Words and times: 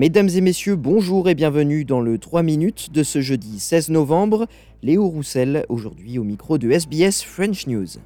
Mesdames 0.00 0.30
et 0.34 0.40
messieurs, 0.40 0.76
bonjour 0.76 1.28
et 1.28 1.34
bienvenue 1.34 1.84
dans 1.84 2.00
le 2.00 2.16
3 2.16 2.42
minutes 2.42 2.90
de 2.90 3.02
ce 3.02 3.20
jeudi 3.20 3.60
16 3.60 3.90
novembre. 3.90 4.46
Léo 4.82 5.06
Roussel, 5.06 5.66
aujourd'hui 5.68 6.18
au 6.18 6.24
micro 6.24 6.56
de 6.56 6.70
SBS 6.70 7.22
French 7.22 7.66
News. 7.66 7.98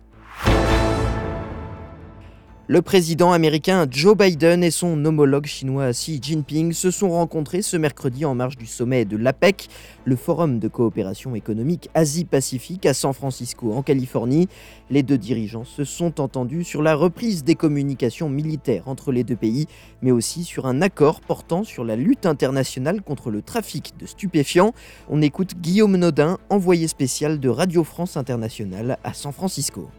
Le 2.66 2.80
président 2.80 3.32
américain 3.32 3.86
Joe 3.90 4.16
Biden 4.16 4.64
et 4.64 4.70
son 4.70 5.04
homologue 5.04 5.44
chinois 5.44 5.90
Xi 5.92 6.18
Jinping 6.22 6.72
se 6.72 6.90
sont 6.90 7.10
rencontrés 7.10 7.60
ce 7.60 7.76
mercredi 7.76 8.24
en 8.24 8.34
marge 8.34 8.56
du 8.56 8.64
sommet 8.64 9.04
de 9.04 9.18
l'APEC, 9.18 9.68
le 10.06 10.16
forum 10.16 10.58
de 10.60 10.68
coopération 10.68 11.34
économique 11.34 11.90
Asie-Pacifique 11.92 12.86
à 12.86 12.94
San 12.94 13.12
Francisco 13.12 13.74
en 13.74 13.82
Californie. 13.82 14.48
Les 14.88 15.02
deux 15.02 15.18
dirigeants 15.18 15.66
se 15.66 15.84
sont 15.84 16.22
entendus 16.22 16.64
sur 16.64 16.80
la 16.80 16.94
reprise 16.94 17.44
des 17.44 17.54
communications 17.54 18.30
militaires 18.30 18.88
entre 18.88 19.12
les 19.12 19.24
deux 19.24 19.36
pays, 19.36 19.66
mais 20.00 20.10
aussi 20.10 20.42
sur 20.42 20.64
un 20.64 20.80
accord 20.80 21.20
portant 21.20 21.64
sur 21.64 21.84
la 21.84 21.96
lutte 21.96 22.24
internationale 22.24 23.02
contre 23.02 23.30
le 23.30 23.42
trafic 23.42 23.92
de 23.98 24.06
stupéfiants. 24.06 24.72
On 25.10 25.20
écoute 25.20 25.60
Guillaume 25.60 25.98
Nodin, 25.98 26.38
envoyé 26.48 26.88
spécial 26.88 27.40
de 27.40 27.50
Radio 27.50 27.84
France 27.84 28.16
Internationale 28.16 28.96
à 29.04 29.12
San 29.12 29.32
Francisco. 29.32 29.90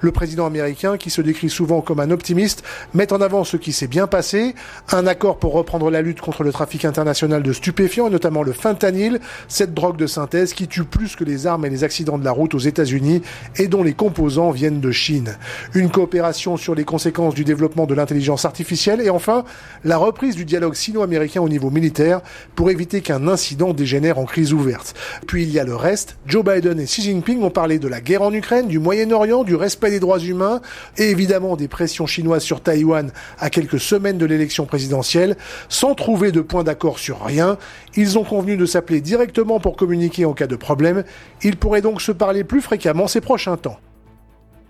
Le 0.00 0.12
président 0.12 0.46
américain, 0.46 0.96
qui 0.96 1.08
se 1.08 1.22
décrit 1.22 1.48
souvent 1.48 1.80
comme 1.80 2.00
un 2.00 2.10
optimiste, 2.10 2.62
met 2.94 3.12
en 3.12 3.20
avant 3.20 3.44
ce 3.44 3.56
qui 3.56 3.72
s'est 3.72 3.86
bien 3.86 4.06
passé, 4.06 4.54
un 4.90 5.06
accord 5.06 5.38
pour 5.38 5.52
reprendre 5.52 5.90
la 5.90 6.02
lutte 6.02 6.20
contre 6.20 6.42
le 6.42 6.52
trafic 6.52 6.84
international 6.84 7.42
de 7.42 7.52
stupéfiants, 7.52 8.08
et 8.08 8.10
notamment 8.10 8.42
le 8.42 8.52
fentanyl, 8.52 9.20
cette 9.48 9.72
drogue 9.72 9.96
de 9.96 10.06
synthèse 10.06 10.52
qui 10.52 10.68
tue 10.68 10.84
plus 10.84 11.16
que 11.16 11.24
les 11.24 11.46
armes 11.46 11.64
et 11.64 11.70
les 11.70 11.84
accidents 11.84 12.18
de 12.18 12.24
la 12.24 12.32
route 12.32 12.54
aux 12.54 12.58
États-Unis 12.58 13.22
et 13.56 13.68
dont 13.68 13.82
les 13.82 13.94
composants 13.94 14.50
viennent 14.50 14.80
de 14.80 14.90
Chine. 14.90 15.36
Une 15.74 15.90
coopération 15.90 16.56
sur 16.56 16.74
les 16.74 16.84
conséquences 16.84 17.34
du 17.34 17.44
développement 17.44 17.86
de 17.86 17.94
l'intelligence 17.94 18.44
artificielle 18.44 19.00
et 19.00 19.10
enfin 19.10 19.44
la 19.84 19.96
reprise 19.96 20.34
du 20.34 20.44
dialogue 20.44 20.74
sino-américain 20.74 21.40
au 21.40 21.48
niveau 21.48 21.70
militaire 21.70 22.20
pour 22.56 22.70
éviter 22.70 23.00
qu'un 23.00 23.28
incident 23.28 23.72
dégénère 23.72 24.18
en 24.18 24.24
crise 24.24 24.52
ouverte. 24.52 24.94
Puis 25.26 25.44
il 25.44 25.50
y 25.50 25.58
a 25.58 25.64
le 25.64 25.76
reste. 25.76 26.16
Joe 26.26 26.44
Biden 26.44 26.80
et 26.80 26.84
Xi 26.84 27.02
Jinping 27.02 27.42
ont 27.42 27.50
parlé 27.50 27.78
de 27.78 27.88
la 27.88 28.00
guerre 28.00 28.22
en 28.22 28.32
Ukraine, 28.32 28.68
du 28.68 28.78
Moyen-Orient, 28.78 29.44
du 29.44 29.54
respect 29.54 29.83
des 29.90 30.00
droits 30.00 30.18
humains 30.18 30.60
et 30.96 31.10
évidemment 31.10 31.56
des 31.56 31.68
pressions 31.68 32.06
chinoises 32.06 32.42
sur 32.42 32.60
Taïwan 32.60 33.10
à 33.38 33.50
quelques 33.50 33.80
semaines 33.80 34.18
de 34.18 34.26
l'élection 34.26 34.66
présidentielle, 34.66 35.36
sans 35.68 35.94
trouver 35.94 36.32
de 36.32 36.40
point 36.40 36.64
d'accord 36.64 36.98
sur 36.98 37.24
rien. 37.24 37.58
Ils 37.96 38.18
ont 38.18 38.24
convenu 38.24 38.56
de 38.56 38.66
s'appeler 38.66 39.00
directement 39.00 39.60
pour 39.60 39.76
communiquer 39.76 40.24
en 40.24 40.32
cas 40.32 40.46
de 40.46 40.56
problème. 40.56 41.04
Ils 41.42 41.56
pourraient 41.56 41.82
donc 41.82 42.00
se 42.00 42.12
parler 42.12 42.44
plus 42.44 42.60
fréquemment 42.60 43.08
ces 43.08 43.20
prochains 43.20 43.56
temps. 43.56 43.78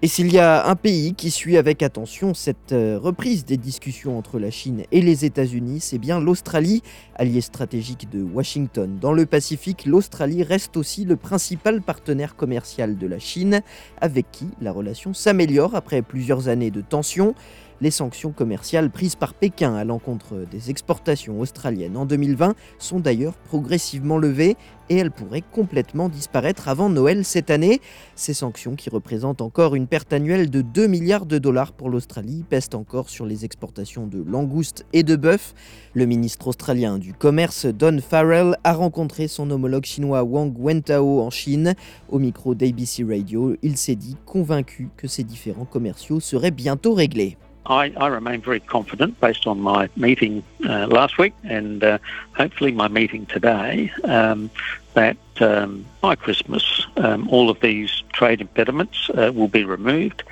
Et 0.02 0.06
s'il 0.08 0.30
y 0.30 0.38
a 0.38 0.66
un 0.66 0.76
pays 0.76 1.14
qui 1.14 1.30
suit 1.30 1.56
avec 1.56 1.82
attention 1.82 2.34
cette 2.34 2.72
euh, 2.72 2.98
reprise 2.98 3.46
des 3.46 3.56
discussions 3.56 4.18
entre 4.18 4.38
la 4.38 4.50
Chine 4.50 4.82
et 4.92 5.00
les 5.00 5.24
États-Unis, 5.24 5.80
c'est 5.80 5.98
bien 5.98 6.20
l'Australie, 6.20 6.82
allié 7.14 7.40
stratégique 7.40 8.10
de 8.10 8.22
Washington. 8.22 8.98
Dans 9.00 9.12
le 9.12 9.24
Pacifique, 9.24 9.86
l'Australie 9.86 10.42
reste 10.42 10.76
aussi 10.76 11.06
le 11.06 11.16
principal 11.16 11.80
partenaire 11.80 12.36
commercial 12.36 12.98
de 12.98 13.06
la 13.06 13.18
Chine, 13.18 13.62
avec 13.98 14.30
qui 14.30 14.48
la 14.60 14.72
relation 14.72 15.14
s'améliore 15.14 15.74
après 15.74 16.02
plusieurs 16.02 16.48
années 16.48 16.70
de 16.70 16.82
tensions. 16.82 17.34
Les 17.80 17.90
sanctions 17.90 18.30
commerciales 18.30 18.90
prises 18.90 19.16
par 19.16 19.34
Pékin 19.34 19.74
à 19.74 19.84
l'encontre 19.84 20.46
des 20.50 20.70
exportations 20.70 21.40
australiennes 21.40 21.96
en 21.96 22.06
2020 22.06 22.54
sont 22.78 23.00
d'ailleurs 23.00 23.34
progressivement 23.34 24.16
levées 24.16 24.56
et 24.90 24.96
elles 24.96 25.10
pourraient 25.10 25.42
complètement 25.52 26.08
disparaître 26.08 26.68
avant 26.68 26.88
Noël 26.88 27.24
cette 27.24 27.50
année. 27.50 27.80
Ces 28.14 28.34
sanctions, 28.34 28.76
qui 28.76 28.90
représentent 28.90 29.40
encore 29.40 29.74
une 29.74 29.86
perte 29.86 30.12
annuelle 30.12 30.50
de 30.50 30.60
2 30.60 30.86
milliards 30.86 31.26
de 31.26 31.38
dollars 31.38 31.72
pour 31.72 31.90
l'Australie, 31.90 32.44
pèsent 32.48 32.70
encore 32.74 33.08
sur 33.08 33.26
les 33.26 33.44
exportations 33.44 34.06
de 34.06 34.22
langoustes 34.22 34.86
et 34.92 35.02
de 35.02 35.16
bœuf. 35.16 35.54
Le 35.94 36.06
ministre 36.06 36.48
australien 36.48 36.98
du 36.98 37.12
Commerce, 37.12 37.66
Don 37.66 37.98
Farrell, 38.00 38.56
a 38.62 38.74
rencontré 38.74 39.26
son 39.26 39.50
homologue 39.50 39.84
chinois 39.84 40.22
Wang 40.22 40.54
Wentao 40.58 41.20
en 41.20 41.30
Chine. 41.30 41.74
Au 42.08 42.18
micro 42.18 42.54
d'ABC 42.54 43.04
Radio, 43.08 43.56
il 43.62 43.76
s'est 43.76 43.96
dit 43.96 44.16
convaincu 44.26 44.90
que 44.96 45.08
ces 45.08 45.24
différents 45.24 45.64
commerciaux 45.64 46.20
seraient 46.20 46.50
bientôt 46.50 46.94
réglés. 46.94 47.36
I, 47.66 47.92
I, 47.96 48.08
remain 48.08 48.42
very 48.42 48.60
confident 48.60 49.20
based 49.20 49.46
on 49.46 49.60
my 49.60 49.88
meeting 49.96 50.44
uh, 50.68 50.86
last 50.86 51.18
week 51.18 51.32
and 51.44 51.82
uh, 51.82 51.98
hopefully 52.36 52.72
my 52.72 52.88
meeting 52.88 53.26
today 53.26 53.90
um, 54.04 54.50
that 54.94 55.16
um, 55.40 55.84
by 56.00 56.14
Christmas 56.14 56.86
um, 56.96 57.28
all 57.28 57.50
of 57.50 57.60
these 57.60 58.02
trade 58.12 58.40
impediments 58.40 59.10
uh, 59.10 59.32
will 59.34 59.48
be 59.48 59.64
removed. 59.64 60.22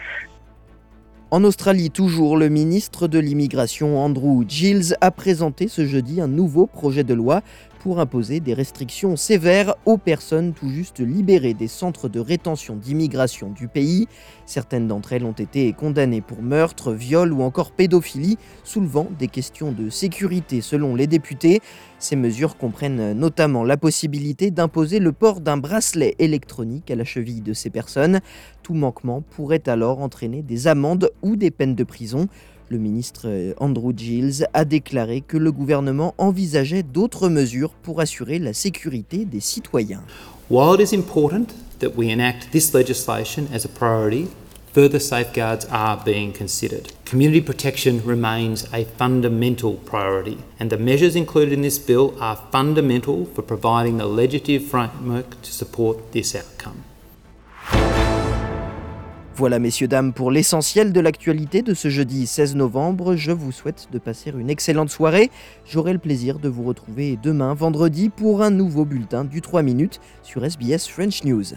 En 1.32 1.44
Australie, 1.44 1.90
toujours, 1.90 2.36
le 2.36 2.50
ministre 2.50 3.08
de 3.08 3.18
l'Immigration 3.18 3.98
Andrew 3.98 4.44
Gilles 4.46 4.98
a 5.00 5.10
présenté 5.10 5.66
ce 5.66 5.86
jeudi 5.86 6.20
un 6.20 6.28
nouveau 6.28 6.66
projet 6.66 7.04
de 7.04 7.14
loi 7.14 7.40
pour 7.82 7.98
imposer 7.98 8.38
des 8.38 8.54
restrictions 8.54 9.16
sévères 9.16 9.74
aux 9.86 9.98
personnes 9.98 10.52
tout 10.52 10.68
juste 10.68 11.00
libérées 11.00 11.54
des 11.54 11.66
centres 11.66 12.08
de 12.08 12.20
rétention 12.20 12.76
d'immigration 12.76 13.50
du 13.50 13.66
pays. 13.66 14.06
Certaines 14.46 14.86
d'entre 14.86 15.14
elles 15.14 15.24
ont 15.24 15.32
été 15.32 15.72
condamnées 15.72 16.20
pour 16.20 16.42
meurtre, 16.42 16.92
viol 16.92 17.32
ou 17.32 17.42
encore 17.42 17.72
pédophilie, 17.72 18.38
soulevant 18.62 19.08
des 19.18 19.26
questions 19.26 19.72
de 19.72 19.90
sécurité 19.90 20.60
selon 20.60 20.94
les 20.94 21.08
députés. 21.08 21.60
Ces 21.98 22.14
mesures 22.14 22.56
comprennent 22.56 23.14
notamment 23.14 23.64
la 23.64 23.76
possibilité 23.76 24.52
d'imposer 24.52 25.00
le 25.00 25.10
port 25.10 25.40
d'un 25.40 25.56
bracelet 25.56 26.14
électronique 26.20 26.88
à 26.90 26.94
la 26.94 27.04
cheville 27.04 27.42
de 27.42 27.52
ces 27.52 27.70
personnes. 27.70 28.20
Tout 28.62 28.74
manquement 28.74 29.22
pourrait 29.22 29.68
alors 29.68 29.98
entraîner 30.00 30.42
des 30.42 30.68
amendes 30.68 31.10
ou 31.22 31.36
des 31.36 31.50
peines 31.50 31.74
de 31.74 31.84
prison. 31.84 32.28
Le 32.68 32.78
ministre 32.78 33.22
euh, 33.26 33.52
Andrew 33.58 33.92
Giles 33.96 34.46
a 34.54 34.64
déclaré 34.64 35.20
que 35.20 35.36
le 35.36 35.52
gouvernement 35.52 36.14
envisageait 36.18 36.82
d'autres 36.82 37.28
mesures 37.28 37.70
pour 37.82 38.00
assurer 38.00 38.38
la 38.38 38.52
sécurité 38.52 39.24
des 39.24 39.40
citoyens. 39.40 40.02
While 40.50 40.74
it 40.74 40.80
is 40.80 40.94
important 40.94 41.54
that 41.80 41.96
we 41.96 42.10
enact 42.10 42.50
this 42.52 42.72
legislation 42.72 43.46
as 43.54 43.64
a 43.64 43.68
priority, 43.68 44.28
further 44.72 44.98
safeguards 44.98 45.66
are 45.70 46.02
being 46.04 46.32
considered. 46.32 46.92
Community 47.04 47.40
protection 47.40 48.00
remains 48.04 48.64
a 48.72 48.84
fundamental 48.96 49.74
priority, 49.84 50.38
and 50.58 50.70
the 50.70 50.78
measures 50.78 51.14
included 51.14 51.52
in 51.52 51.62
this 51.62 51.78
bill 51.78 52.14
are 52.20 52.36
fundamental 52.50 53.26
for 53.26 53.42
providing 53.42 53.98
the 53.98 54.06
legislative 54.06 54.64
framework 54.64 55.40
to 55.42 55.52
support 55.52 56.12
this 56.12 56.34
outcome. 56.34 56.84
Voilà 59.34 59.58
messieurs, 59.58 59.88
dames, 59.88 60.12
pour 60.12 60.30
l'essentiel 60.30 60.92
de 60.92 61.00
l'actualité 61.00 61.62
de 61.62 61.72
ce 61.72 61.88
jeudi 61.88 62.26
16 62.26 62.54
novembre. 62.54 63.16
Je 63.16 63.32
vous 63.32 63.50
souhaite 63.50 63.88
de 63.90 63.98
passer 63.98 64.30
une 64.30 64.50
excellente 64.50 64.90
soirée. 64.90 65.30
J'aurai 65.64 65.94
le 65.94 65.98
plaisir 65.98 66.38
de 66.38 66.50
vous 66.50 66.64
retrouver 66.64 67.18
demain 67.22 67.54
vendredi 67.54 68.10
pour 68.10 68.42
un 68.42 68.50
nouveau 68.50 68.84
bulletin 68.84 69.24
du 69.24 69.40
3 69.40 69.62
minutes 69.62 70.00
sur 70.22 70.44
SBS 70.44 70.86
French 70.86 71.24
News. 71.24 71.54